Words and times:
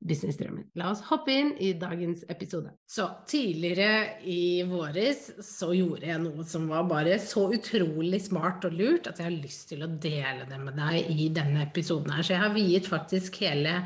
businessdrømmen. 0.00 0.70
La 0.80 0.90
oss 0.92 1.02
hoppe 1.10 1.34
inn 1.34 1.50
i 1.60 1.74
dagens 1.78 2.22
episode. 2.32 2.72
Så 2.88 3.04
tidligere 3.28 4.22
i 4.24 4.62
våres 4.68 5.26
så 5.44 5.70
gjorde 5.76 6.08
jeg 6.08 6.22
noe 6.22 6.46
som 6.48 6.68
var 6.70 6.86
bare 6.88 7.18
så 7.22 7.46
utrolig 7.52 8.22
smart 8.24 8.64
og 8.68 8.78
lurt 8.78 9.10
at 9.10 9.20
jeg 9.20 9.28
har 9.28 9.36
lyst 9.36 9.68
til 9.72 9.84
å 9.84 9.90
dele 9.92 10.48
det 10.48 10.60
med 10.62 10.78
deg 10.80 11.12
i 11.12 11.28
denne 11.36 11.66
episoden 11.66 12.14
her. 12.16 12.24
Så 12.24 12.34
jeg 12.36 12.44
har 12.46 12.56
viet 12.56 12.88
faktisk 12.88 13.42
hele 13.44 13.76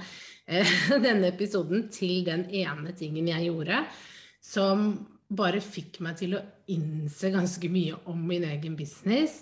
eh, 0.46 0.76
denne 1.08 1.32
episoden 1.32 1.88
til 1.94 2.22
den 2.28 2.46
ene 2.62 2.94
tingen 2.96 3.32
jeg 3.34 3.50
gjorde 3.50 3.82
som 4.44 4.92
bare 5.34 5.62
fikk 5.64 5.98
meg 6.04 6.18
til 6.20 6.36
å 6.36 6.44
innse 6.70 7.32
ganske 7.32 7.68
mye 7.72 7.96
om 8.10 8.20
min 8.28 8.44
egen 8.46 8.76
business, 8.78 9.40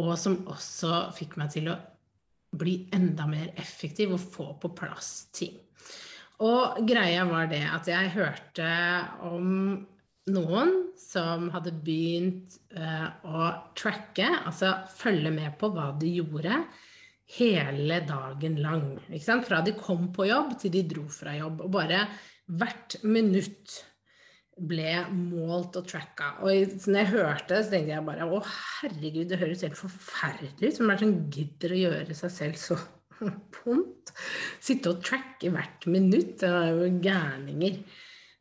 og 0.00 0.14
som 0.20 0.40
også 0.48 1.08
fikk 1.16 1.36
meg 1.40 1.52
til 1.52 1.70
å 1.72 1.76
bli 2.58 2.80
enda 2.96 3.26
mer 3.28 3.52
effektiv 3.60 4.14
og 4.16 4.22
få 4.22 4.52
på 4.62 4.72
plass 4.78 5.28
ting. 5.36 5.56
Og 6.44 6.82
greia 6.86 7.24
var 7.26 7.48
det 7.50 7.64
at 7.66 7.88
jeg 7.90 8.12
hørte 8.14 8.68
om 9.26 9.48
noen 10.28 10.74
som 11.00 11.48
hadde 11.54 11.72
begynt 11.82 12.58
uh, 12.76 13.08
å 13.26 13.48
tracke, 13.78 14.28
altså 14.46 14.74
følge 14.92 15.32
med 15.34 15.56
på 15.58 15.72
hva 15.74 15.90
de 15.98 16.12
gjorde, 16.20 16.60
hele 17.38 18.00
dagen 18.08 18.58
lang. 18.62 18.88
Fra 19.44 19.60
de 19.64 19.74
kom 19.76 20.08
på 20.14 20.28
jobb 20.28 20.54
til 20.62 20.72
de 20.72 20.84
dro 20.88 21.04
fra 21.12 21.34
jobb. 21.36 21.64
Og 21.66 21.72
bare 21.74 22.04
hvert 22.48 23.00
minutt 23.04 23.80
ble 24.58 24.94
målt 25.14 25.76
og 25.78 25.86
tracka. 25.86 26.32
Og 26.42 26.78
når 26.88 27.00
jeg 27.02 27.10
hørte 27.12 27.52
det, 27.52 27.64
så 27.64 27.74
tenkte 27.74 27.94
jeg 27.94 28.06
bare 28.06 28.26
å 28.26 28.40
herregud, 28.42 29.26
det 29.30 29.40
høres 29.42 29.66
helt 29.66 29.78
forferdelig 29.78 30.72
ut. 30.72 30.80
Hvem 30.80 30.92
er 30.94 30.98
det 30.98 31.04
som 31.04 31.18
gidder 31.36 31.74
å 31.74 31.82
gjøre 31.82 32.16
seg 32.22 32.34
selv 32.34 32.62
så 32.62 32.78
vondt? 33.60 34.12
Sitte 34.62 34.92
og 34.92 35.02
tracke 35.04 35.50
hvert 35.54 35.88
minutt. 35.90 36.38
Det 36.42 36.50
er 36.50 36.76
jo 36.76 36.92
gærninger. 37.04 37.80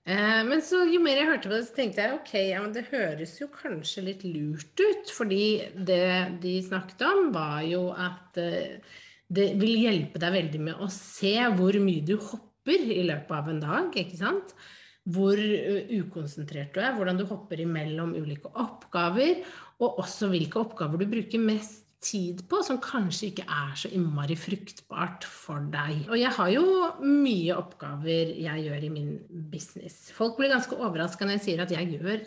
Eh, 0.08 0.42
men 0.48 0.64
så 0.64 0.86
jo 0.88 1.02
mer 1.04 1.20
jeg 1.20 1.30
hørte 1.32 1.50
på 1.50 1.56
det, 1.56 1.66
så 1.68 1.76
tenkte 1.76 2.06
jeg 2.06 2.16
ok, 2.16 2.34
ja, 2.48 2.62
det 2.72 2.86
høres 2.94 3.36
jo 3.42 3.50
kanskje 3.52 4.06
litt 4.08 4.24
lurt 4.28 4.84
ut. 4.84 5.14
Fordi 5.18 5.44
det 5.90 6.40
de 6.44 6.56
snakket 6.66 7.06
om, 7.10 7.30
var 7.36 7.62
jo 7.68 7.90
at 7.92 8.40
eh, 8.42 8.80
det 9.28 9.52
vil 9.60 9.76
hjelpe 9.84 10.22
deg 10.24 10.36
veldig 10.38 10.66
med 10.70 10.82
å 10.84 10.88
se 10.94 11.36
hvor 11.58 11.76
mye 11.84 12.06
du 12.08 12.16
hopper 12.16 12.90
i 12.96 13.04
løpet 13.08 13.36
av 13.36 13.52
en 13.52 13.64
dag. 13.64 13.96
ikke 14.04 14.20
sant? 14.20 14.58
hvor 15.08 15.40
ukonsentrert 15.40 16.74
du 16.76 16.82
er, 16.84 16.92
hvordan 16.98 17.20
du 17.20 17.24
hopper 17.30 17.62
imellom 17.64 18.12
ulike 18.18 18.52
oppgaver, 18.60 19.40
og 19.80 20.02
også 20.04 20.28
hvilke 20.34 20.60
oppgaver 20.60 21.00
du 21.00 21.08
bruker 21.08 21.40
mest 21.40 21.87
tid 22.04 22.44
på 22.50 22.60
som 22.66 22.80
kanskje 22.84 23.32
ikke 23.32 23.48
er 23.50 23.74
så 23.80 23.90
innmari 23.96 24.38
fruktbart 24.38 25.26
for 25.28 25.66
deg. 25.74 26.06
Og 26.12 26.20
jeg 26.20 26.34
har 26.36 26.52
jo 26.54 26.66
mye 27.02 27.58
oppgaver 27.58 28.36
jeg 28.38 28.68
gjør 28.68 28.86
i 28.86 28.94
min 28.94 29.12
business. 29.52 30.12
Folk 30.16 30.38
blir 30.38 30.54
ganske 30.54 30.78
overraska 30.78 31.26
når 31.26 31.40
jeg 31.40 31.46
sier 31.48 31.66
at 31.66 31.74
jeg 31.74 31.98
gjør 31.98 32.22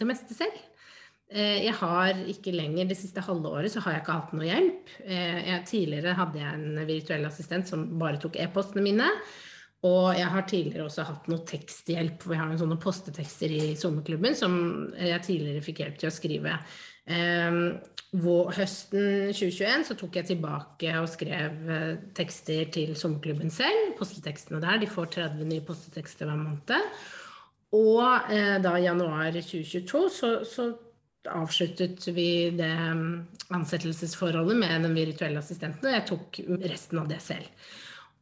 det 0.00 0.08
meste 0.08 0.36
selv. 0.36 0.58
Eh, 1.32 1.62
jeg 1.68 1.76
har 1.78 2.18
ikke 2.28 2.52
lenger, 2.52 2.90
Det 2.90 2.98
siste 2.98 3.22
halve 3.24 3.48
året 3.48 3.72
så 3.72 3.80
har 3.80 3.94
jeg 3.94 4.02
ikke 4.02 4.18
hatt 4.18 4.34
noe 4.36 4.50
hjelp. 4.50 4.92
Eh, 5.06 5.38
jeg, 5.48 5.64
tidligere 5.70 6.18
hadde 6.18 6.42
jeg 6.42 6.58
en 6.58 6.84
virtuell 6.88 7.24
assistent 7.24 7.68
som 7.68 7.86
bare 7.98 8.20
tok 8.20 8.36
e-postene 8.36 8.84
mine. 8.84 9.08
Og 9.82 10.12
jeg 10.14 10.28
har 10.30 10.44
tidligere 10.46 10.84
også 10.86 11.06
hatt 11.08 11.24
noe 11.30 11.42
teksthjelp, 11.46 12.20
for 12.22 12.34
vi 12.34 12.38
har 12.38 12.46
noen 12.46 12.60
sånne 12.60 12.78
postetekster 12.78 13.50
i 13.50 13.72
sommerklubben 13.74 14.36
som 14.38 14.54
jeg 14.94 15.24
tidligere 15.26 15.64
fikk 15.64 15.82
hjelp 15.82 15.96
til 15.98 16.10
å 16.10 16.14
skrive. 16.14 16.58
Hvor, 18.12 18.52
høsten 18.52 19.32
2021 19.32 19.86
så 19.88 19.96
tok 19.98 20.18
jeg 20.20 20.28
tilbake 20.28 20.92
og 21.00 21.08
skrev 21.08 21.56
uh, 21.64 21.94
tekster 22.14 22.68
til 22.74 22.92
sommerklubben 22.98 23.50
selv. 23.50 23.94
Postetekstene 23.98 24.60
der. 24.62 24.78
De 24.82 24.90
får 24.90 25.10
30 25.16 25.48
nye 25.48 25.64
postetekster 25.66 26.28
hver 26.28 26.38
måned. 26.38 26.92
Og 27.72 28.32
eh, 28.32 28.58
da 28.60 28.74
i 28.76 28.84
januar 28.84 29.32
2022 29.32 30.02
så, 30.12 30.32
så 30.44 30.66
avsluttet 31.32 32.04
vi 32.12 32.50
det 32.56 32.72
um, 32.92 33.22
ansettelsesforholdet 33.54 34.58
med 34.58 34.84
den 34.84 34.96
virtuelle 34.96 35.40
assistenten, 35.40 35.86
og 35.86 35.94
jeg 35.94 36.06
tok 36.10 36.40
resten 36.66 37.00
av 37.00 37.08
det 37.08 37.20
selv. 37.24 37.46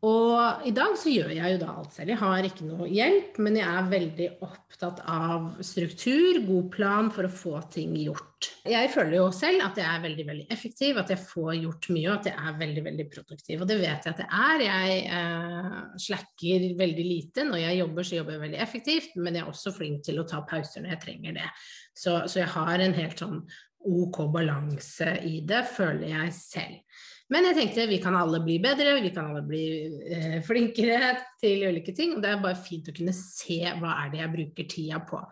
Og 0.00 0.62
i 0.64 0.70
dag 0.72 0.94
så 0.96 1.10
gjør 1.12 1.32
jeg 1.34 1.52
jo 1.52 1.58
da 1.60 1.74
alt 1.76 1.92
selv. 1.92 2.14
Jeg 2.14 2.20
har 2.22 2.46
ikke 2.48 2.64
noe 2.64 2.86
hjelp, 2.88 3.36
men 3.44 3.58
jeg 3.58 3.68
er 3.68 3.90
veldig 3.90 4.28
opptatt 4.46 5.02
av 5.04 5.58
struktur, 5.66 6.38
god 6.46 6.70
plan 6.72 7.10
for 7.12 7.28
å 7.28 7.32
få 7.32 7.60
ting 7.74 7.92
gjort. 8.00 8.48
Jeg 8.64 8.88
føler 8.94 9.18
jo 9.18 9.26
selv 9.36 9.66
at 9.66 9.76
jeg 9.76 9.84
er 9.84 10.00
veldig 10.06 10.26
veldig 10.30 10.46
effektiv, 10.56 11.02
at 11.02 11.12
jeg 11.12 11.20
får 11.20 11.52
gjort 11.58 11.90
mye, 11.92 12.06
og 12.06 12.14
at 12.14 12.30
jeg 12.30 12.46
er 12.48 12.56
veldig 12.62 12.84
veldig 12.88 13.06
produktiv. 13.12 13.60
Og 13.60 13.68
det 13.68 13.76
vet 13.82 14.08
jeg 14.08 14.14
at 14.14 14.24
jeg 14.24 14.30
er. 14.46 14.64
Jeg 14.70 15.02
eh, 15.18 15.78
slacker 16.06 16.66
veldig 16.80 17.06
lite. 17.10 17.44
Når 17.50 17.64
jeg 17.66 17.80
jobber, 17.82 18.08
så 18.08 18.20
jobber 18.20 18.38
jeg 18.38 18.44
veldig 18.46 18.62
effektivt, 18.64 19.20
men 19.20 19.36
jeg 19.36 19.44
er 19.44 19.52
også 19.52 19.76
flink 19.76 20.06
til 20.08 20.22
å 20.22 20.28
ta 20.32 20.40
pauser 20.48 20.80
når 20.80 20.94
jeg 20.96 21.04
trenger 21.04 21.40
det. 21.42 21.50
Så, 21.92 22.22
så 22.24 22.40
jeg 22.40 22.54
har 22.56 22.80
en 22.80 22.96
helt 22.96 23.20
sånn 23.20 23.42
ok 23.84 24.24
balanse 24.32 25.12
i 25.28 25.42
det, 25.44 25.66
føler 25.76 26.08
jeg 26.14 26.36
selv. 26.36 27.00
Men 27.30 27.46
jeg 27.46 27.56
tenkte 27.60 27.86
vi 27.86 28.00
kan 28.02 28.16
alle 28.18 28.40
bli 28.42 28.56
bedre, 28.62 28.96
vi 29.04 29.12
kan 29.14 29.30
alle 29.30 29.44
bli 29.46 29.64
eh, 30.10 30.38
flinkere 30.42 31.12
til 31.38 31.62
ulike 31.68 31.94
ting. 31.94 32.16
Og 32.16 32.24
det 32.24 32.32
er 32.32 32.42
bare 32.42 32.58
fint 32.58 32.90
å 32.90 32.94
kunne 32.96 33.14
se 33.14 33.60
hva 33.78 33.94
er 34.02 34.10
det 34.10 34.22
jeg 34.22 34.34
bruker 34.34 34.70
tida 34.70 35.02
på. 35.06 35.22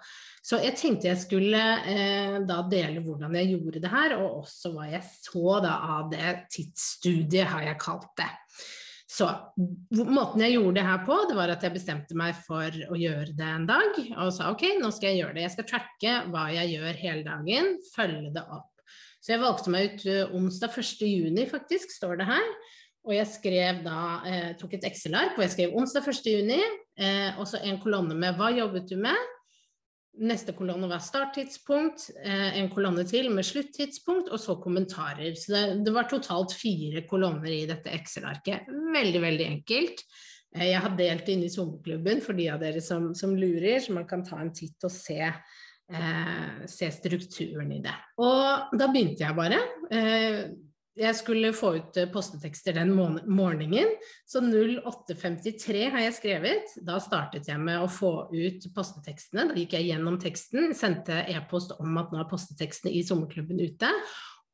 Så 0.48 0.60
jeg 0.62 0.78
tenkte 0.78 1.10
jeg 1.10 1.20
skulle 1.20 1.62
eh, 1.90 2.38
da 2.46 2.60
dele 2.70 3.02
hvordan 3.02 3.34
jeg 3.40 3.50
gjorde 3.56 3.82
det 3.82 3.92
her, 3.92 4.14
og 4.20 4.44
også 4.44 4.72
hva 4.76 4.86
jeg 4.92 5.02
så 5.10 5.58
da 5.64 5.74
av 5.98 6.12
det 6.14 6.36
tidsstudiet, 6.54 7.50
har 7.50 7.66
jeg 7.66 7.82
kalt 7.82 8.12
det. 8.20 8.30
Så 9.08 9.26
måten 9.90 10.44
jeg 10.44 10.54
gjorde 10.54 10.76
det 10.78 10.86
her 10.86 11.02
på, 11.02 11.16
det 11.26 11.36
var 11.38 11.50
at 11.50 11.62
jeg 11.64 11.74
bestemte 11.74 12.16
meg 12.18 12.36
for 12.44 12.70
å 12.92 12.98
gjøre 13.00 13.32
det 13.34 13.52
en 13.56 13.66
dag. 13.66 14.02
Og 14.22 14.30
sa 14.36 14.52
ok, 14.52 14.68
nå 14.78 14.92
skal 14.94 15.10
jeg 15.10 15.24
gjøre 15.24 15.38
det. 15.38 15.46
Jeg 15.48 15.54
skal 15.56 15.70
tracke 15.72 16.16
hva 16.30 16.48
jeg 16.54 16.76
gjør 16.76 17.00
hele 17.02 17.24
dagen, 17.26 17.78
følge 17.96 18.34
det 18.36 18.44
opp. 18.46 18.77
Så 19.28 19.34
jeg 19.34 19.42
valgte 19.42 19.68
meg 19.68 19.90
ut 19.92 20.04
uh, 20.08 20.36
onsdag 20.38 20.72
1.6, 20.80 21.42
faktisk, 21.50 21.90
står 21.92 22.22
det 22.22 22.28
her. 22.30 22.46
Og 23.04 23.12
jeg 23.12 23.28
skrev 23.28 23.82
da, 23.84 23.98
eh, 24.28 24.46
tok 24.60 24.78
et 24.78 24.86
Excel-ark 24.88 25.36
hvor 25.36 25.44
jeg 25.44 25.54
skrev 25.54 25.74
onsdag 25.76 26.06
1.6, 26.08 26.54
eh, 27.00 27.36
og 27.40 27.44
så 27.48 27.60
en 27.64 27.80
kolonne 27.80 28.16
med 28.16 28.36
'hva 28.36 28.50
jobbet 28.56 28.88
du 28.88 28.96
med'? 28.96 29.34
Neste 30.18 30.52
kolonne 30.52 30.88
var 30.88 30.98
starttidspunkt, 31.04 32.10
eh, 32.24 32.58
en 32.58 32.68
kolonne 32.68 33.04
til 33.04 33.30
med 33.30 33.44
sluttidspunkt, 33.44 34.28
og 34.32 34.40
så 34.40 34.56
kommentarer. 34.60 35.36
Så 35.36 35.52
det, 35.52 35.84
det 35.84 35.94
var 35.94 36.08
totalt 36.08 36.52
fire 36.52 37.04
kolonner 37.08 37.52
i 37.52 37.66
dette 37.66 37.92
Excel-arket. 37.92 38.66
Veldig, 38.66 39.20
veldig 39.22 39.46
enkelt. 39.46 40.02
Eh, 40.56 40.70
jeg 40.72 40.80
har 40.80 40.96
delt 40.96 41.26
det 41.26 41.32
inn 41.32 41.44
i 41.44 41.52
sommerklubben 41.52 42.20
for 42.24 42.32
de 42.32 42.48
av 42.48 42.60
dere 42.60 42.80
som, 42.80 43.14
som 43.14 43.36
lurer, 43.36 43.78
så 43.80 43.92
man 43.92 44.08
kan 44.08 44.24
ta 44.24 44.40
en 44.40 44.52
titt 44.52 44.82
og 44.84 44.90
se 44.90 45.20
eh, 45.92 46.64
se 46.66 46.90
strukturen 46.92 47.72
i 47.72 47.82
det. 47.84 47.94
Og 48.22 48.78
da 48.78 48.88
begynte 48.92 49.24
jeg 49.24 49.36
bare. 49.36 49.60
Eh, 49.90 50.40
jeg 50.98 51.14
skulle 51.14 51.52
få 51.54 51.70
ut 51.76 51.98
eh, 52.00 52.08
postetekster 52.10 52.74
den 52.74 52.90
morgenen, 52.94 53.92
så 54.26 54.42
08.53 54.42 55.84
har 55.94 56.02
jeg 56.02 56.16
skrevet. 56.16 56.74
Da 56.86 56.98
startet 57.02 57.46
jeg 57.50 57.62
med 57.62 57.84
å 57.84 57.90
få 57.92 58.12
ut 58.32 58.66
postetekstene. 58.74 59.46
Da 59.50 59.58
gikk 59.58 59.76
jeg 59.78 59.92
gjennom 59.92 60.18
teksten, 60.22 60.72
sendte 60.74 61.22
e-post 61.30 61.76
om 61.78 62.00
at 62.02 62.10
nå 62.12 62.22
er 62.22 62.30
postetekstene 62.30 62.94
i 62.98 63.04
sommerklubben 63.06 63.62
ute, 63.62 63.92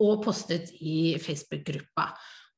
og 0.05 0.25
postet 0.27 0.73
i 0.83 1.15
Facebook-gruppa. 1.23 2.11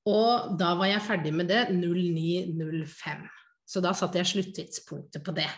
Og 0.08 0.54
da 0.58 0.72
var 0.78 0.90
jeg 0.90 1.04
ferdig 1.06 1.34
med 1.34 1.50
det 1.50 1.66
09.05. 1.74 3.26
Så 3.66 3.82
da 3.82 3.92
satte 3.98 4.20
jeg 4.20 4.30
sluttidspunktet 4.30 5.24
på 5.26 5.34
det. 5.36 5.50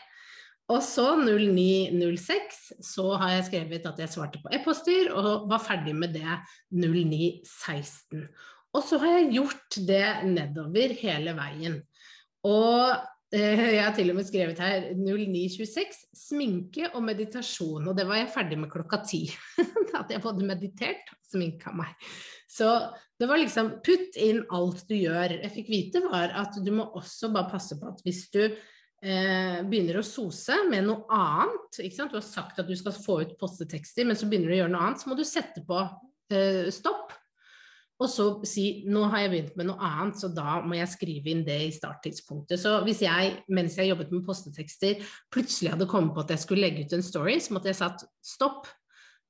Og 0.68 0.82
så 0.84 1.14
0906 1.16 2.58
så 2.84 3.10
har 3.16 3.36
jeg 3.36 3.46
skrevet 3.48 3.86
at 3.88 4.00
jeg 4.02 4.12
svarte 4.12 4.40
på 4.42 4.50
e-poster, 4.52 5.12
og 5.16 5.46
var 5.48 5.62
ferdig 5.64 5.94
med 5.96 6.12
det 6.16 6.38
0916. 6.76 8.26
Og 8.76 8.84
så 8.84 8.98
har 9.00 9.14
jeg 9.16 9.30
gjort 9.38 9.78
det 9.88 10.08
nedover 10.28 10.92
hele 11.00 11.32
veien. 11.38 11.78
Og 12.44 12.92
eh, 13.32 13.64
jeg 13.78 13.80
har 13.80 13.96
til 13.96 14.12
og 14.12 14.20
med 14.20 14.28
skrevet 14.28 14.60
her 14.60 14.90
0926 14.92 16.04
sminke 16.28 16.92
og 16.92 17.00
meditasjon, 17.06 17.88
og 17.88 17.96
det 17.96 18.04
var 18.08 18.20
jeg 18.20 18.32
ferdig 18.36 18.60
med 18.60 18.72
klokka 18.72 19.00
ti. 19.08 19.24
hadde 19.94 20.16
jeg 20.16 20.24
både 20.24 20.46
meditert 20.48 21.12
og 21.14 21.20
sminka 21.32 21.72
meg. 21.76 21.94
Så 22.48 22.68
det 23.20 23.28
var 23.28 23.40
liksom 23.40 23.78
putt 23.84 24.16
inn 24.20 24.44
alt 24.54 24.84
du 24.88 24.96
gjør. 24.96 25.38
Jeg 25.42 25.54
fikk 25.54 25.70
vite 25.72 26.02
var 26.06 26.32
at 26.38 26.56
du 26.64 26.70
må 26.76 26.90
også 26.98 27.32
bare 27.34 27.50
passe 27.52 27.78
på 27.80 27.88
at 27.90 28.04
hvis 28.06 28.26
du 28.34 28.42
eh, 29.02 29.60
begynner 29.68 30.00
å 30.00 30.06
sose 30.06 30.56
med 30.70 30.86
noe 30.88 31.06
annet, 31.14 31.78
du 31.78 32.16
har 32.18 32.24
sagt 32.24 32.60
at 32.60 32.68
du 32.68 32.76
skal 32.78 32.96
få 32.96 33.20
ut 33.22 33.38
postetekster, 33.40 34.06
men 34.08 34.18
så 34.18 34.28
begynner 34.28 34.50
du 34.50 34.56
å 34.56 34.60
gjøre 34.62 34.74
noe 34.74 34.84
annet, 34.88 35.02
så 35.02 35.10
må 35.10 35.18
du 35.18 35.24
sette 35.28 35.64
på 35.66 35.80
eh, 36.34 36.68
stopp. 36.74 37.14
Og 37.98 38.06
så 38.06 38.24
si 38.46 38.64
nå 38.86 39.08
har 39.10 39.24
jeg 39.24 39.30
begynt 39.32 39.56
med 39.58 39.66
noe 39.72 39.82
annet, 39.82 40.20
så 40.20 40.30
da 40.30 40.60
må 40.62 40.76
jeg 40.78 40.90
skrive 40.92 41.32
inn 41.32 41.40
det 41.46 41.56
i 41.64 41.72
starttidspunktet. 41.74 42.60
Så 42.62 42.76
hvis 42.86 43.02
jeg, 43.02 43.32
mens 43.50 43.74
jeg 43.78 43.90
jobbet 43.90 44.12
med 44.14 44.22
postetekster, 44.26 45.02
plutselig 45.34 45.72
hadde 45.74 45.88
kommet 45.90 46.14
på 46.14 46.22
at 46.22 46.30
jeg 46.36 46.44
skulle 46.44 46.62
legge 46.62 46.86
ut 46.86 46.94
en 46.94 47.02
story, 47.02 47.40
så 47.42 47.56
måtte 47.56 47.72
jeg 47.72 47.80
satt 47.80 48.06
stopp, 48.22 48.70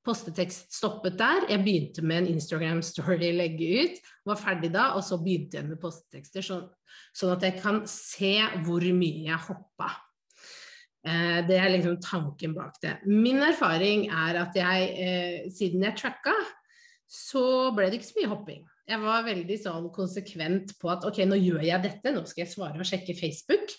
postetekst 0.07 0.75
stoppet 0.79 1.19
der. 1.21 1.47
Jeg 1.51 1.65
begynte 1.65 2.05
med 2.07 2.23
en 2.23 2.35
Instagram-story 2.35 3.33
legge 3.37 3.71
ut, 3.85 4.03
var 4.29 4.41
ferdig 4.41 4.73
da, 4.75 4.93
og 4.97 5.05
så 5.07 5.19
begynte 5.23 5.61
jeg 5.61 5.69
med 5.69 5.81
postetekster. 5.83 6.45
Så, 6.45 6.61
sånn 7.17 7.35
at 7.37 7.47
jeg 7.47 7.59
kan 7.63 7.83
se 7.91 8.35
hvor 8.67 8.85
mye 8.97 9.27
jeg 9.29 9.47
hoppa. 9.49 9.91
Eh, 11.07 11.41
det 11.49 11.59
er 11.59 11.73
liksom 11.75 12.01
tanken 12.05 12.57
bak 12.57 12.81
det. 12.83 12.99
Min 13.07 13.43
erfaring 13.45 14.09
er 14.09 14.43
at 14.43 14.57
jeg, 14.59 14.89
eh, 14.99 15.51
siden 15.55 15.85
jeg 15.87 15.99
tracka, 15.99 16.35
så 17.09 17.71
ble 17.77 17.89
det 17.89 18.01
ikke 18.01 18.11
så 18.11 18.21
mye 18.21 18.33
hopping. 18.33 18.67
Jeg 18.89 19.01
var 19.05 19.25
veldig 19.27 19.57
sånn 19.61 19.89
konsekvent 19.93 20.75
på 20.81 20.91
at 20.93 21.05
ok, 21.09 21.23
nå 21.29 21.37
gjør 21.41 21.65
jeg 21.65 21.85
dette, 21.85 22.13
nå 22.13 22.25
skal 22.29 22.45
jeg 22.45 22.53
svare 22.55 22.81
og 22.81 22.89
sjekke 22.89 23.17
Facebook 23.17 23.73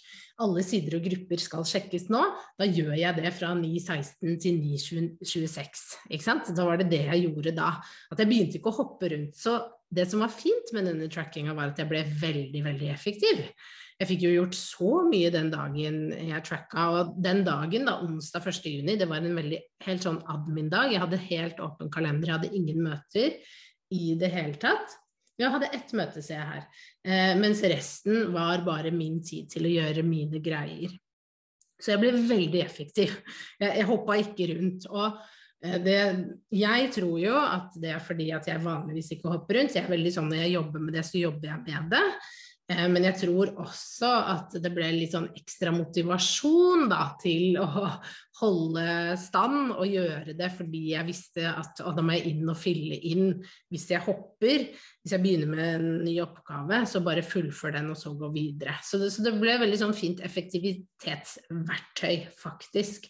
alle 0.44 0.64
sider 0.66 0.98
og 0.98 1.06
grupper 1.06 1.42
skal 1.42 1.66
sjekkes 1.68 2.08
nå, 2.14 2.22
da 2.60 2.68
gjør 2.68 2.94
jeg 2.98 3.18
det 3.18 3.34
fra 3.36 3.52
9.16 3.58 4.38
til 4.44 4.62
9.26. 4.62 5.84
Ikke 6.10 6.26
sant? 6.26 6.54
Da 6.56 6.68
var 6.68 6.80
det 6.80 6.90
det 6.94 7.04
jeg 7.08 7.26
gjorde 7.28 7.56
da. 7.58 7.74
At 8.12 8.22
jeg 8.22 8.32
begynte 8.32 8.60
ikke 8.60 8.72
å 8.72 8.80
hoppe 8.80 9.12
rundt. 9.12 9.36
Så 9.40 9.58
det 9.92 10.08
som 10.10 10.24
var 10.24 10.32
fint 10.34 10.72
med 10.76 10.88
denne 10.88 11.10
trackinga, 11.12 11.56
var 11.58 11.74
at 11.74 11.82
jeg 11.82 11.90
ble 11.92 12.06
veldig, 12.22 12.64
veldig 12.70 12.90
effektiv. 12.94 13.44
Jeg 14.00 14.08
fikk 14.14 14.22
jo 14.24 14.32
gjort 14.32 14.56
så 14.56 14.92
mye 15.10 15.32
den 15.34 15.50
dagen 15.52 15.98
jeg 16.16 16.44
tracka, 16.48 16.86
og 16.94 17.18
den 17.20 17.44
dagen, 17.44 17.90
da, 17.90 17.98
onsdag 18.06 18.46
1.6, 18.48 18.94
det 19.02 19.08
var 19.10 19.20
en 19.20 19.36
veldig 19.36 19.60
helt 19.90 20.06
sånn 20.08 20.22
admin-dag. 20.32 20.94
Jeg 20.94 21.04
hadde 21.04 21.20
helt 21.26 21.60
åpen 21.66 21.92
kalender, 21.92 22.30
jeg 22.30 22.38
hadde 22.38 22.56
ingen 22.56 22.80
møter 22.86 23.36
i 23.92 24.14
det 24.22 24.32
hele 24.32 24.56
tatt. 24.62 24.96
Jeg 25.40 25.54
hadde 25.54 25.70
ett 25.76 25.92
møte, 25.96 26.22
ser 26.24 26.42
jeg 26.42 26.48
her, 26.50 26.64
eh, 27.08 27.36
mens 27.40 27.62
resten 27.64 28.34
var 28.34 28.66
bare 28.66 28.92
min 28.92 29.22
tid 29.24 29.48
til 29.54 29.70
å 29.70 29.72
gjøre 29.72 30.04
mine 30.04 30.42
greier. 30.44 30.92
Så 31.80 31.94
jeg 31.94 32.02
ble 32.02 32.12
veldig 32.28 32.62
effektiv. 32.64 33.16
Jeg, 33.60 33.72
jeg 33.80 33.88
hoppa 33.88 34.18
ikke 34.20 34.50
rundt. 34.52 34.90
Og 34.92 35.16
eh, 35.64 35.78
det, 35.86 35.98
jeg 36.60 36.92
tror 36.98 37.16
jo 37.24 37.38
at 37.40 37.80
det 37.80 37.94
er 37.96 38.04
fordi 38.04 38.30
at 38.36 38.52
jeg 38.52 38.66
vanligvis 38.66 39.14
ikke 39.16 39.32
hopper 39.32 39.62
rundt. 39.62 39.78
Jeg 39.78 39.88
er 39.88 39.96
veldig 39.96 40.14
sånn 40.18 40.28
Når 40.32 40.44
jeg 40.44 40.56
jobber 40.58 40.84
med 40.84 41.00
det, 41.00 41.06
så 41.08 41.24
jobber 41.24 41.54
jeg 41.54 41.64
med 41.70 41.96
det. 41.96 42.06
Eh, 42.70 42.86
men 42.92 43.06
jeg 43.08 43.18
tror 43.24 43.50
også 43.64 44.10
at 44.36 44.54
det 44.62 44.72
ble 44.74 44.92
litt 44.94 45.14
sånn 45.16 45.30
ekstra 45.34 45.72
motivasjon 45.74 46.86
da, 46.92 47.02
til 47.22 47.58
å 47.62 47.66
holde 48.40 49.18
stand 49.20 49.74
og 49.74 49.90
gjøre 49.90 50.36
det 50.38 50.48
fordi 50.54 50.84
jeg 50.94 51.08
visste 51.10 51.50
at 51.50 51.82
da 51.82 52.04
må 52.06 52.16
jeg 52.16 52.30
inn 52.36 52.52
og 52.52 52.60
fylle 52.60 53.00
inn 53.10 53.34
hvis 53.74 53.90
jeg 53.92 54.06
hopper. 54.06 54.70
Hvis 55.02 55.16
jeg 55.16 55.24
begynner 55.26 55.50
med 55.52 55.66
en 55.80 55.90
ny 56.06 56.16
oppgave, 56.24 56.84
så 56.88 57.02
bare 57.06 57.26
fullfør 57.26 57.76
den 57.80 57.92
og 57.94 58.00
så 58.00 58.14
gå 58.18 58.30
videre. 58.36 58.78
Så 58.86 59.02
det, 59.02 59.10
så 59.16 59.26
det 59.26 59.36
ble 59.40 59.58
veldig 59.64 59.80
sånn 59.82 59.98
fint 59.98 60.20
effektivitetsverktøy, 60.26 62.18
faktisk. 62.38 63.10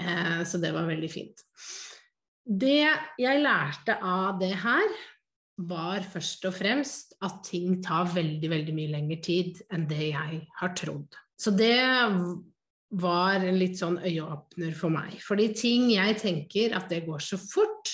Eh, 0.00 0.40
så 0.48 0.62
det 0.62 0.72
var 0.74 0.88
veldig 0.88 1.12
fint. 1.12 1.44
Det 2.44 2.84
jeg 3.20 3.40
lærte 3.40 3.96
av 4.04 4.40
det 4.40 4.52
her, 4.64 4.88
var 5.56 6.02
først 6.10 6.48
og 6.48 6.56
fremst 6.56 7.14
at 7.22 7.42
ting 7.46 7.78
tar 7.84 8.10
veldig, 8.14 8.50
veldig 8.50 8.74
mye 8.74 8.92
lengre 8.96 9.20
tid 9.22 9.60
enn 9.72 9.86
det 9.90 10.10
jeg 10.10 10.40
har 10.58 10.74
trodd. 10.78 11.14
Så 11.38 11.52
det 11.54 11.78
var 12.94 13.42
en 13.42 13.58
litt 13.58 13.78
sånn 13.78 14.00
øyeåpner 14.02 14.74
for 14.78 14.94
meg. 14.94 15.16
Fordi 15.22 15.50
ting 15.56 15.88
jeg 15.94 16.18
tenker 16.20 16.74
at 16.78 16.90
det 16.90 17.04
går 17.06 17.22
så 17.22 17.38
fort, 17.40 17.90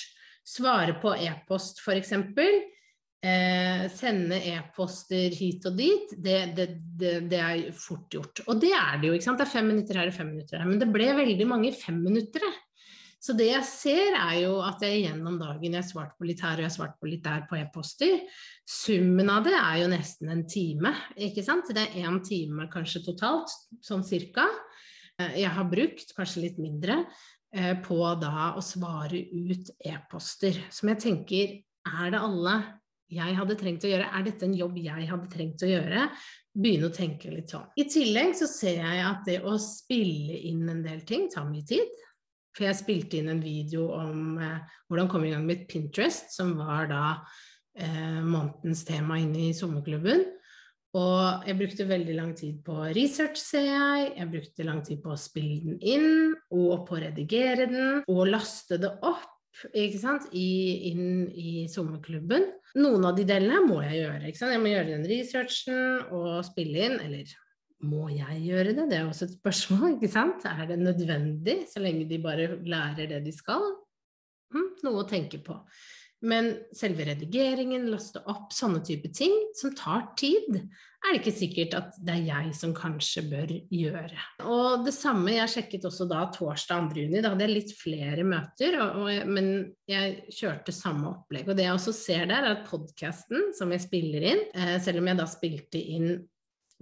svare 0.47 0.97
på 1.01 1.13
e-post 1.15 1.81
f.eks., 1.85 2.15
eh, 2.17 3.85
sende 3.93 4.41
e-poster 4.51 5.37
hit 5.37 5.69
og 5.69 5.77
dit, 5.79 6.17
det, 6.17 6.41
det, 6.57 6.69
det, 7.01 7.15
det, 7.31 7.41
er 7.41 7.77
fort 7.77 8.09
gjort. 8.13 8.45
Og 8.49 8.61
det 8.61 8.73
er 8.77 8.99
det 9.01 9.11
jo, 9.11 9.17
ikke 9.17 9.29
sant. 9.29 9.41
Det 9.41 9.49
er 9.49 9.55
fem 9.55 9.71
minutter 9.73 10.01
her 10.01 10.11
og 10.11 10.17
fem 10.17 10.33
minutter 10.33 10.61
her. 10.61 10.69
Men 10.69 10.81
det 10.83 10.91
ble 10.93 11.13
veldig 11.21 11.49
mange 11.49 11.73
femminuttere. 11.77 12.53
Så 13.21 13.35
det 13.37 13.51
jeg 13.51 13.67
ser, 13.69 14.15
er 14.17 14.37
jo 14.47 14.55
at 14.65 14.81
jeg 14.85 15.03
gjennom 15.03 15.37
dagen 15.41 15.75
jeg 15.75 15.83
har 15.83 15.89
svart 15.89 16.15
på 16.17 16.25
litt 16.25 16.41
her 16.41 16.57
og 16.57 16.65
jeg 16.65 16.71
har 16.71 16.77
svart 16.79 16.95
på 16.97 17.11
litt 17.11 17.25
der 17.27 17.45
på 17.51 17.59
e-poster. 17.59 18.23
Summen 18.65 19.29
av 19.29 19.45
det 19.45 19.53
er 19.59 19.83
jo 19.83 19.91
nesten 19.93 20.33
en 20.33 20.47
time, 20.49 20.95
ikke 21.21 21.45
sant. 21.45 21.69
Det 21.69 21.85
er 21.85 22.07
én 22.07 22.17
time 22.25 22.71
kanskje 22.73 23.05
totalt, 23.11 23.53
sånn 23.85 24.07
cirka. 24.09 24.49
Eh, 25.21 25.43
jeg 25.43 25.53
har 25.53 25.69
brukt 25.69 26.17
kanskje 26.17 26.47
litt 26.47 26.61
mindre 26.63 27.03
eh, 27.53 27.75
på 27.85 28.01
da 28.23 28.55
å 28.57 28.65
svare 28.65 29.21
ut 29.21 29.73
e-poster. 29.85 30.65
Som 30.73 30.95
jeg 30.95 31.05
tenker, 31.05 31.57
er 31.93 32.15
det 32.15 32.25
alle 32.25 32.57
jeg 33.11 33.37
hadde 33.37 33.57
trengt 33.61 33.85
å 33.85 33.91
gjøre? 33.91 34.11
Er 34.17 34.25
dette 34.27 34.47
en 34.47 34.57
jobb 34.57 34.77
jeg 34.81 35.09
hadde 35.11 35.33
trengt 35.33 35.65
å 35.67 35.69
gjøre? 35.69 36.09
Begynne 36.57 36.89
å 36.89 36.95
tenke 36.95 37.31
litt 37.35 37.53
sånn. 37.53 37.69
I 37.77 37.85
tillegg 37.91 38.33
så 38.39 38.49
ser 38.51 38.81
jeg 38.81 39.03
at 39.07 39.27
det 39.29 39.43
å 39.45 39.59
spille 39.61 40.41
inn 40.49 40.65
en 40.71 40.81
del 40.87 41.05
ting 41.07 41.29
tar 41.31 41.45
mye 41.51 41.67
tid. 41.69 42.01
For 42.57 42.67
jeg 42.67 42.81
spilte 42.81 43.21
inn 43.21 43.31
en 43.31 43.43
video 43.43 43.91
om 43.95 44.37
eh, 44.43 44.77
hvordan 44.91 45.11
komme 45.11 45.29
i 45.29 45.33
gang 45.35 45.47
med 45.47 45.67
Pinterest, 45.71 46.33
som 46.35 46.57
var 46.59 46.91
da 46.91 47.05
eh, 47.79 48.21
månedens 48.27 48.85
tema 48.89 49.21
inne 49.23 49.51
i 49.51 49.57
sommerklubben. 49.57 50.27
Og 50.99 51.47
jeg 51.47 51.55
brukte 51.61 51.87
veldig 51.87 52.15
lang 52.17 52.31
tid 52.35 52.57
på 52.67 52.75
research, 52.97 53.39
ser 53.39 53.69
jeg. 53.69 54.07
Jeg 54.17 54.31
brukte 54.33 54.67
lang 54.67 54.81
tid 54.87 54.99
på 55.05 55.13
å 55.15 55.21
spille 55.21 55.61
den 55.63 55.77
inn, 55.79 56.33
og 56.51 56.89
på 56.89 56.97
å 56.97 57.03
redigere 57.05 57.69
den, 57.71 58.01
og 58.11 58.25
laste 58.33 58.81
det 58.83 58.91
opp. 59.07 59.29
Ikke 59.71 59.99
sant? 60.03 60.27
I, 60.35 60.91
inn 60.91 61.29
i 61.31 61.69
sommerklubben. 61.71 62.49
Noen 62.79 63.07
av 63.07 63.15
de 63.19 63.27
delene 63.29 63.63
må 63.67 63.81
jeg 63.85 64.01
gjøre. 64.01 64.27
Ikke 64.27 64.43
sant? 64.43 64.55
Jeg 64.57 64.63
må 64.65 64.73
gjøre 64.73 64.91
den 64.91 65.07
researchen 65.11 66.13
og 66.17 66.43
spille 66.49 66.87
inn, 66.89 66.99
eller 67.07 67.31
må 67.87 68.09
jeg 68.13 68.43
gjøre 68.45 68.75
det? 68.77 68.89
Det 68.91 68.99
er 68.99 69.07
også 69.09 69.29
et 69.29 69.39
spørsmål, 69.39 69.87
ikke 69.97 70.13
sant? 70.13 70.45
Er 70.49 70.67
det 70.71 70.81
nødvendig, 70.81 71.63
så 71.71 71.83
lenge 71.83 72.09
de 72.11 72.21
bare 72.23 72.53
lærer 72.61 73.15
det 73.15 73.25
de 73.27 73.35
skal? 73.35 73.65
Hm, 74.55 74.69
noe 74.87 75.05
å 75.05 75.09
tenke 75.09 75.41
på. 75.45 75.57
Men 76.21 76.51
selve 76.77 77.07
redigeringen, 77.09 77.87
laste 77.89 78.21
opp, 78.29 78.51
sånne 78.53 78.83
type 78.85 79.09
ting 79.17 79.33
som 79.57 79.73
tar 79.77 80.11
tid, 80.21 80.59
er 81.01 81.15
det 81.15 81.21
ikke 81.23 81.33
sikkert 81.33 81.77
at 81.79 81.95
det 82.05 82.13
er 82.13 82.27
jeg 82.27 82.51
som 82.59 82.75
kanskje 82.77 83.23
bør 83.31 83.55
gjøre. 83.73 84.19
Og 84.45 84.85
det 84.85 84.93
samme, 84.93 85.33
jeg 85.33 85.53
sjekket 85.55 85.87
også 85.89 86.05
da 86.11 86.27
torsdag 86.35 86.91
2. 86.93 86.99
juni, 87.07 87.23
da 87.25 87.33
hadde 87.33 87.47
jeg 87.47 87.55
litt 87.55 87.73
flere 87.79 88.27
møter, 88.29 88.77
og, 88.85 88.99
og, 89.01 89.31
men 89.33 89.49
jeg 89.89 90.19
kjørte 90.37 90.77
samme 90.77 91.09
opplegg. 91.15 91.49
Og 91.49 91.57
det 91.57 91.65
jeg 91.65 91.79
også 91.79 91.97
ser 91.97 92.29
der, 92.29 92.45
er 92.45 92.59
at 92.59 92.69
podkasten 92.69 93.55
som 93.57 93.73
jeg 93.73 93.87
spiller 93.87 94.29
inn, 94.35 94.45
eh, 94.53 94.77
selv 94.85 95.01
om 95.01 95.09
jeg 95.09 95.21
da 95.23 95.29
spilte 95.31 95.81
inn 95.81 96.13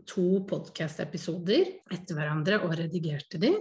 to 0.06 0.44
podkast-episoder 0.48 1.74
etter 1.94 2.18
hverandre 2.18 2.60
og 2.62 2.76
redigerte 2.78 3.40
de, 3.42 3.54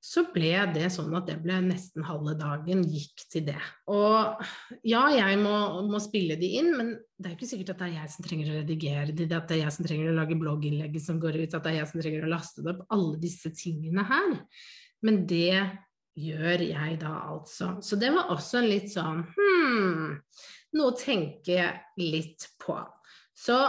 så 0.00 0.24
ble 0.32 0.54
det 0.72 0.86
sånn 0.94 1.12
at 1.18 1.26
det 1.28 1.36
ble 1.42 1.58
nesten 1.66 2.06
halve 2.08 2.32
dagen 2.40 2.80
gikk 2.88 3.20
til 3.32 3.44
det. 3.50 3.58
Og 3.92 4.40
ja, 4.88 5.02
jeg 5.12 5.36
må, 5.42 5.52
må 5.90 6.00
spille 6.00 6.38
de 6.40 6.54
inn, 6.56 6.70
men 6.76 6.94
det 7.20 7.28
er 7.28 7.34
jo 7.34 7.38
ikke 7.38 7.50
sikkert 7.50 7.74
at 7.74 7.82
det 7.82 7.88
er 7.90 7.98
jeg 7.98 8.12
som 8.14 8.24
trenger 8.24 8.48
å 8.48 8.56
redigere 8.62 9.12
de, 9.12 9.26
at 9.28 9.50
det 9.50 9.58
er 9.58 9.62
jeg 9.66 9.74
som 9.76 9.88
trenger 9.88 10.08
å 10.08 10.16
lage 10.16 10.38
blogginnlegget 10.40 11.04
som 11.04 11.20
går 11.20 11.42
ut, 11.42 11.52
at 11.52 11.66
det 11.66 11.74
er 11.74 11.78
jeg 11.82 11.90
som 11.92 12.00
trenger 12.00 12.24
å 12.24 12.32
laste 12.32 12.64
det 12.64 12.72
opp. 12.72 12.86
Alle 12.96 13.20
disse 13.20 13.52
tingene 13.52 14.06
her. 14.08 14.32
Men 15.04 15.20
det 15.28 15.60
gjør 16.20 16.64
jeg 16.64 16.96
da 17.04 17.12
altså. 17.28 17.74
Så 17.84 18.00
det 18.00 18.10
var 18.16 18.32
også 18.32 18.64
litt 18.64 18.88
sånn 18.92 19.20
hm, 19.36 20.16
noe 20.80 20.94
å 20.94 20.96
tenke 20.96 21.68
litt 22.00 22.48
på. 22.60 22.80
Så 23.36 23.60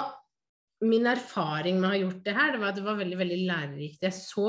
min 0.82 1.10
erfaring 1.10 1.80
med 1.80 1.88
å 1.88 1.94
ha 1.94 2.00
gjort 2.04 2.22
det 2.26 2.38
her, 2.38 2.54
det 2.54 2.62
var 2.62 2.72
at 2.72 2.80
det 2.80 2.86
var 2.86 3.00
veldig, 3.00 3.18
veldig 3.20 3.42
lærerikt. 3.50 4.06
Jeg 4.08 4.16
så 4.18 4.48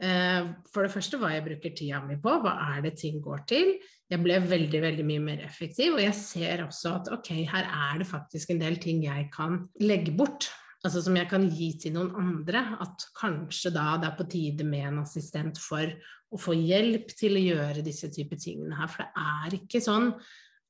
eh, 0.00 0.48
for 0.72 0.86
det 0.86 0.92
første 0.94 1.20
hva 1.20 1.32
jeg 1.34 1.44
bruker 1.46 1.74
tida 1.76 2.00
mi 2.06 2.16
på, 2.22 2.38
hva 2.44 2.54
er 2.72 2.86
det 2.86 2.94
ting 3.00 3.20
går 3.24 3.44
til. 3.50 3.74
Jeg 4.12 4.20
ble 4.24 4.40
veldig, 4.44 4.80
veldig 4.84 5.06
mye 5.08 5.24
mer 5.24 5.44
effektiv, 5.46 5.96
og 5.96 6.02
jeg 6.04 6.16
ser 6.18 6.64
også 6.66 6.96
at 6.98 7.12
ok, 7.18 7.30
her 7.52 7.68
er 7.68 8.02
det 8.02 8.08
faktisk 8.08 8.52
en 8.52 8.60
del 8.60 8.80
ting 8.80 9.04
jeg 9.06 9.28
kan 9.34 9.62
legge 9.80 10.14
bort. 10.16 10.50
altså 10.82 11.00
som 11.02 11.16
jeg 11.16 11.28
kan 11.30 11.44
gi 11.46 11.68
til 11.78 11.92
noen 11.94 12.10
andre. 12.18 12.76
At 12.82 13.06
kanskje 13.14 13.70
da 13.70 13.96
det 14.00 14.08
er 14.08 14.16
på 14.18 14.28
tide 14.28 14.64
med 14.64 14.88
en 14.88 15.02
assistent 15.04 15.60
for 15.60 15.86
å 16.32 16.40
få 16.40 16.56
hjelp 16.56 17.12
til 17.14 17.36
å 17.36 17.44
gjøre 17.44 17.84
disse 17.84 18.08
typer 18.10 18.40
tingene 18.40 18.76
her. 18.80 18.88
For 18.88 19.04
det 19.04 19.12
er 19.20 19.60
ikke 19.60 19.84
sånn 19.84 20.10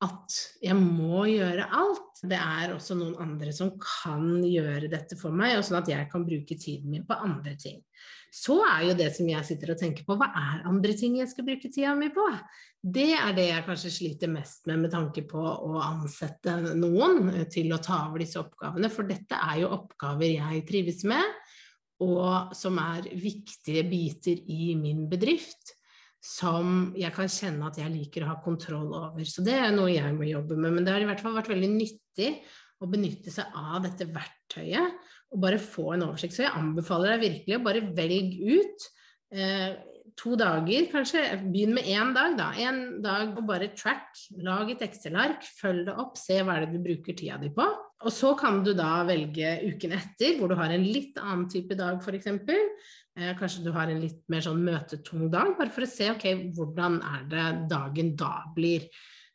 at 0.03 0.39
jeg 0.63 0.77
må 0.79 1.27
gjøre 1.31 1.69
alt. 1.79 2.23
Det 2.23 2.39
er 2.39 2.75
også 2.75 2.97
noen 2.99 3.15
andre 3.23 3.53
som 3.55 3.73
kan 3.83 4.43
gjøre 4.47 4.91
dette 4.91 5.19
for 5.19 5.35
meg, 5.35 5.57
og 5.59 5.67
sånn 5.67 5.81
at 5.81 5.91
jeg 5.91 6.09
kan 6.11 6.27
bruke 6.27 6.59
tiden 6.59 6.91
min 6.93 7.07
på 7.07 7.19
andre 7.19 7.55
ting. 7.59 7.81
Så 8.33 8.57
er 8.65 8.87
jo 8.89 8.97
det 8.97 9.11
som 9.13 9.29
jeg 9.29 9.45
sitter 9.45 9.75
og 9.75 9.81
tenker 9.81 10.07
på, 10.09 10.17
hva 10.17 10.31
er 10.33 10.63
andre 10.71 10.95
ting 10.97 11.19
jeg 11.19 11.29
skal 11.29 11.45
bruke 11.45 11.69
tida 11.69 11.93
mi 11.99 12.09
på? 12.15 12.25
Det 12.83 13.11
er 13.13 13.35
det 13.37 13.45
jeg 13.51 13.65
kanskje 13.67 13.93
sliter 13.93 14.33
mest 14.33 14.65
med 14.71 14.81
med 14.87 14.95
tanke 14.95 15.27
på 15.29 15.43
å 15.43 15.83
ansette 15.85 16.55
noen 16.73 17.29
til 17.53 17.69
å 17.75 17.81
ta 17.83 18.07
over 18.09 18.25
disse 18.25 18.41
oppgavene, 18.41 18.91
for 18.91 19.07
dette 19.07 19.37
er 19.37 19.61
jo 19.63 19.75
oppgaver 19.77 20.33
jeg 20.33 20.65
trives 20.71 21.05
med, 21.13 21.37
og 22.03 22.57
som 22.57 22.81
er 22.83 23.13
viktige 23.13 23.85
biter 23.87 24.41
i 24.51 24.73
min 24.81 25.05
bedrift 25.13 25.77
som 26.23 26.93
jeg 26.95 27.11
kan 27.17 27.31
kjenne 27.31 27.67
at 27.67 27.79
jeg 27.81 27.91
liker 27.91 28.23
å 28.23 28.31
ha 28.31 28.41
kontroll 28.45 28.93
over. 28.95 29.25
Så 29.27 29.43
det 29.43 29.57
er 29.59 29.73
noe 29.75 29.91
jeg 29.91 30.15
må 30.15 30.29
jobbe 30.29 30.55
med. 30.55 30.77
Men 30.77 30.87
det 30.87 30.95
har 30.95 31.03
i 31.03 31.09
hvert 31.09 31.23
fall 31.23 31.35
vært 31.35 31.51
veldig 31.51 31.71
nyttig 31.75 32.31
å 32.83 32.89
benytte 32.91 33.33
seg 33.35 33.51
av 33.59 33.83
dette 33.83 34.07
verktøyet 34.11 35.01
og 35.33 35.41
bare 35.43 35.59
få 35.59 35.95
en 35.97 36.07
oversikt. 36.07 36.37
Så 36.37 36.45
jeg 36.45 36.55
anbefaler 36.59 37.17
deg 37.17 37.25
virkelig 37.27 37.59
å 37.59 37.65
bare 37.65 37.83
velge 37.97 38.61
ut 38.61 38.87
eh, 39.35 39.73
to 40.19 40.35
dager, 40.39 40.87
kanskje. 40.93 41.23
Begynn 41.43 41.75
med 41.77 41.89
én 41.91 42.13
dag, 42.15 42.37
da. 42.39 42.51
Én 42.61 43.01
dag 43.03 43.33
og 43.35 43.47
bare 43.49 43.73
track. 43.75 44.13
Lag 44.45 44.71
et 44.71 44.85
Excel-ark, 44.85 45.47
følg 45.59 45.87
det 45.89 45.97
opp, 45.99 46.19
se 46.21 46.39
hva 46.43 46.59
er 46.59 46.67
det 46.67 46.77
du 46.77 46.85
bruker 46.85 47.17
tida 47.19 47.39
di 47.41 47.51
på. 47.55 47.67
Og 48.03 48.13
så 48.13 48.33
kan 48.39 48.61
du 48.67 48.73
da 48.79 49.03
velge 49.09 49.57
uken 49.73 49.95
etter, 49.97 50.37
hvor 50.39 50.53
du 50.53 50.59
har 50.59 50.75
en 50.75 50.85
litt 50.85 51.19
annen 51.23 51.49
type 51.51 51.77
dag, 51.79 52.03
f.eks. 52.03 52.29
Eh, 53.13 53.35
kanskje 53.37 53.67
du 53.67 53.73
har 53.75 53.91
en 53.93 54.01
litt 54.01 54.23
mer 54.33 54.45
sånn 54.45 54.63
møtetung 54.65 55.27
dag, 55.33 55.53
bare 55.59 55.73
for 55.73 55.85
å 55.85 55.91
se 55.91 56.09
ok, 56.15 56.29
hvordan 56.57 57.01
er 57.05 57.27
det 57.29 57.49
dagen 57.69 58.15
da 58.17 58.39
blir. 58.57 58.87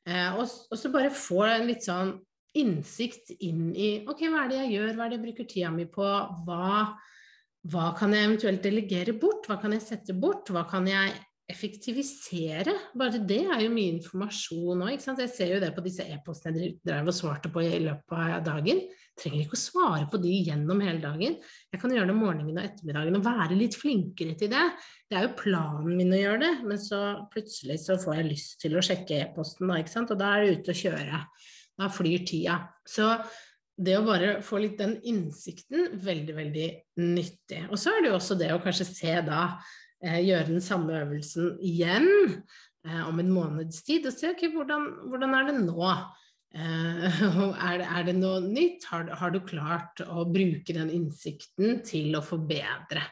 Eh, 0.08 0.34
og, 0.34 0.48
så 0.50 0.90
bare 0.94 1.14
få 1.14 1.44
en 1.46 1.68
litt 1.70 1.86
sånn 1.86 2.16
innsikt 2.58 3.36
inn 3.46 3.70
i 3.78 3.92
ok, 4.10 4.24
hva 4.32 4.46
er 4.46 4.50
det 4.50 4.60
jeg 4.64 4.74
gjør, 4.78 4.96
hva 4.96 5.06
er 5.06 5.12
det 5.12 5.20
jeg 5.20 5.26
bruker 5.28 5.50
tida 5.52 5.72
mi 5.76 5.86
på, 5.94 6.08
hva, 6.48 6.80
hva 7.70 7.88
kan 8.00 8.16
jeg 8.16 8.30
eventuelt 8.32 8.66
delegere 8.66 9.14
bort, 9.20 9.46
hva 9.46 9.60
kan 9.62 9.76
jeg 9.76 9.86
sette 9.86 10.16
bort, 10.18 10.50
hva 10.50 10.66
kan 10.70 10.88
jeg 10.90 11.14
effektivisere. 11.48 12.74
Bare 12.98 13.22
det 13.24 13.40
er 13.48 13.62
jo 13.64 13.72
mye 13.72 13.94
informasjon 13.96 14.84
òg. 14.84 14.98
Jeg 15.00 15.32
ser 15.32 15.54
jo 15.54 15.62
det 15.64 15.72
på 15.76 15.84
disse 15.86 16.04
e-postene 16.04 16.60
jeg 16.60 16.76
drev 16.86 17.08
og 17.08 17.16
svarte 17.16 17.52
på 17.54 17.64
i 17.64 17.80
løpet 17.86 18.16
av 18.20 18.44
dagen. 18.46 18.82
Jeg 18.84 19.22
trenger 19.22 19.46
ikke 19.46 19.58
å 19.58 19.62
svare 19.62 20.10
på 20.12 20.20
de 20.22 20.34
gjennom 20.50 20.84
hele 20.84 21.00
dagen. 21.02 21.38
Jeg 21.72 21.82
kan 21.82 21.96
gjøre 21.96 22.12
det 22.12 22.18
morgenen 22.20 22.60
og 22.60 22.68
ettermiddagen 22.68 23.18
og 23.18 23.26
være 23.26 23.58
litt 23.58 23.80
flinkere 23.80 24.36
til 24.38 24.52
det. 24.52 24.66
Det 25.08 25.18
er 25.18 25.26
jo 25.30 25.38
planen 25.40 25.96
min 25.96 26.14
å 26.14 26.22
gjøre 26.22 26.44
det, 26.44 26.54
men 26.68 26.84
så 26.84 27.02
plutselig 27.32 27.80
så 27.86 27.98
får 28.04 28.20
jeg 28.20 28.30
lyst 28.34 28.60
til 28.66 28.76
å 28.76 28.84
sjekke 28.84 29.24
e-posten, 29.24 29.72
da. 29.72 30.04
Og 30.04 30.16
da 30.20 30.36
er 30.36 30.44
det 30.44 30.60
ute 30.60 30.76
å 30.76 30.82
kjøre. 30.84 31.26
Da 31.78 31.92
flyr 31.94 32.28
tida. 32.28 32.60
Så 32.88 33.08
det 33.78 33.96
å 33.96 34.06
bare 34.06 34.40
få 34.44 34.60
litt 34.60 34.80
den 34.82 34.98
innsikten, 35.08 35.94
veldig, 36.04 36.36
veldig 36.38 36.70
nyttig. 37.06 37.68
Og 37.72 37.80
så 37.80 37.94
er 37.94 38.04
det 38.04 38.12
jo 38.12 38.20
også 38.20 38.38
det 38.40 38.52
å 38.52 38.62
kanskje 38.64 38.90
se 38.90 39.20
da 39.26 39.44
gjøre 40.02 40.52
den 40.52 40.62
samme 40.62 40.94
øvelsen 41.02 41.58
igjen 41.66 42.08
eh, 42.86 43.04
om 43.08 43.20
en 43.22 43.34
måneds 43.34 43.84
tid, 43.88 44.06
og 44.08 44.16
se 44.16 44.32
okay, 44.34 44.52
hvordan, 44.54 44.88
hvordan 45.10 45.36
er 45.38 45.50
det 45.50 45.58
nå? 45.66 45.92
Eh, 46.56 47.22
er, 47.68 47.82
det, 47.82 47.88
er, 47.88 48.06
det, 48.08 48.16
noe 48.20 48.42
nytt? 48.46 48.88
Har, 48.92 49.10
har, 49.20 49.34
du 49.34 49.42
klart 49.46 50.02
å 50.06 50.28
bruke 50.30 50.76
den 50.76 50.92
innsikten 50.94 51.82
til 51.88 52.18
å 52.18 52.24
forbedre? 52.26 53.04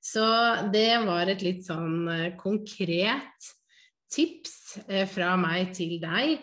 Så 0.00 0.24
det 0.72 0.90
var 1.04 1.28
et 1.28 1.44
litt 1.44 1.66
sånn 1.66 2.08
eh, 2.12 2.30
konkret 2.40 3.52
tips 4.08 4.78
eh, 4.86 5.04
fra 5.10 5.34
meg 5.40 5.74
til 5.76 5.98
deg 6.02 6.38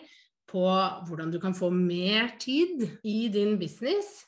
på 0.46 0.62
hvordan 1.08 1.32
du 1.32 1.40
kan 1.42 1.56
få 1.56 1.72
mer 1.74 2.36
tid 2.38 2.84
i 3.02 3.26
din 3.32 3.56
business 3.58 4.22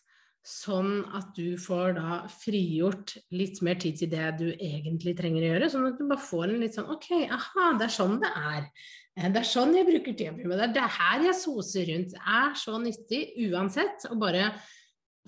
Sånn 0.49 1.03
at 1.13 1.35
du 1.37 1.59
får 1.61 1.99
da 1.99 2.23
frigjort 2.33 3.19
litt 3.37 3.59
mer 3.65 3.77
tid 3.81 3.99
til 4.01 4.09
det 4.09 4.29
du 4.39 4.47
egentlig 4.55 5.13
trenger 5.19 5.45
å 5.45 5.51
gjøre. 5.51 5.69
Sånn 5.75 5.89
at 5.91 5.99
du 5.99 6.07
bare 6.09 6.25
får 6.25 6.47
en 6.47 6.63
litt 6.63 6.79
sånn 6.79 6.89
Ok, 6.95 7.11
aha, 7.27 7.75
det 7.77 7.85
er 7.85 7.93
sånn 7.93 8.17
det 8.23 8.31
er. 8.33 8.71
Eh, 9.19 9.29
det 9.35 9.43
er 9.43 9.51
sånn 9.51 9.77
jeg 9.77 9.89
bruker 9.91 10.17
tida 10.17 10.33
mi. 10.33 10.49
Det 10.49 10.81
er 10.81 10.97
her 10.97 11.27
jeg 11.27 11.37
soser 11.37 11.91
rundt. 11.91 12.17
Det 12.17 12.35
er 12.41 12.57
så 12.57 12.79
nyttig 12.81 13.23
uansett 13.51 14.09
å 14.09 14.17
bare 14.21 14.49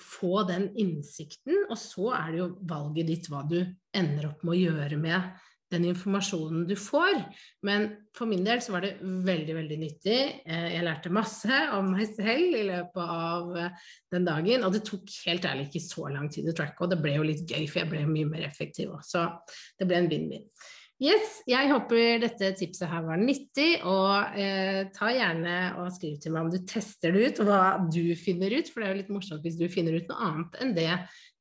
få 0.01 0.47
den 0.49 0.71
innsikten. 0.81 1.67
Og 1.69 1.77
så 1.77 2.15
er 2.17 2.33
det 2.33 2.41
jo 2.41 2.49
valget 2.73 3.13
ditt 3.13 3.29
hva 3.29 3.45
du 3.45 3.59
ender 3.93 4.31
opp 4.31 4.41
med 4.47 4.57
å 4.57 4.61
gjøre 4.63 5.01
med 5.05 5.37
den 5.71 5.87
informasjonen 5.91 6.65
du 6.69 6.75
får. 6.79 7.21
Men 7.67 7.87
for 8.17 8.31
min 8.31 8.43
del 8.47 8.63
så 8.63 8.75
var 8.75 8.85
det 8.85 8.97
veldig, 9.01 9.55
veldig 9.61 9.79
nyttig. 9.81 10.19
Eh, 10.45 10.67
jeg 10.75 10.87
lærte 10.87 11.13
masse 11.15 11.61
om 11.77 11.93
meg 11.95 12.11
selv 12.17 12.59
i 12.59 12.65
løpet 12.67 13.15
av 13.21 13.55
eh, 13.59 13.87
den 14.15 14.27
dagen. 14.27 14.67
Og 14.67 14.75
det 14.75 14.83
tok 14.89 15.15
helt 15.29 15.47
ærlig 15.47 15.69
ikke 15.69 15.85
så 15.85 16.11
lang 16.11 16.29
tid 16.33 16.51
å 16.51 16.57
tracke, 16.57 16.83
og 16.83 16.93
det 16.93 17.01
ble 17.03 17.15
jo 17.17 17.25
litt 17.27 17.47
gøy, 17.47 17.65
for 17.71 17.85
jeg 17.85 17.93
ble 17.93 18.05
mye 18.11 18.29
mer 18.33 18.45
effektiv 18.49 18.93
òg. 18.97 19.07
Så 19.07 19.25
det 19.79 19.89
ble 19.89 20.03
en 20.03 20.11
vinn-vinn. 20.11 20.47
Yes, 21.01 21.39
jeg 21.49 21.71
håper 21.71 22.19
dette 22.21 22.51
tipset 22.59 22.91
her 22.91 23.07
var 23.07 23.17
nyttig, 23.23 23.71
og 23.89 24.37
eh, 24.37 24.83
ta 24.93 25.09
gjerne 25.15 25.55
og 25.81 25.95
skriv 25.95 26.19
til 26.21 26.35
meg 26.35 26.45
om 26.45 26.53
du 26.53 26.59
tester 26.69 27.17
det 27.17 27.31
ut, 27.31 27.41
og 27.41 27.49
hva 27.49 27.63
du 27.89 28.03
finner 28.21 28.53
ut, 28.53 28.69
for 28.69 28.83
det 28.83 28.89
er 28.89 28.93
jo 28.93 29.01
litt 29.01 29.15
morsomt 29.15 29.47
hvis 29.47 29.57
du 29.57 29.65
finner 29.73 29.97
ut 29.97 30.13
noe 30.13 30.29
annet 30.29 30.61
enn 30.61 30.77
det 30.77 30.93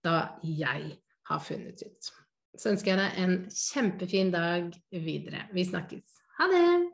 da 0.05 0.15
jeg 0.47 0.93
har 1.27 1.43
funnet 1.43 1.83
ut 1.83 2.13
så 2.57 2.73
ønsker 2.73 2.93
jeg 2.93 3.01
deg 3.01 3.19
en 3.23 3.35
kjempefin 3.53 4.31
dag 4.33 4.71
videre. 4.91 5.47
Vi 5.53 5.67
snakkes. 5.67 6.05
Ha 6.39 6.49
det! 6.51 6.89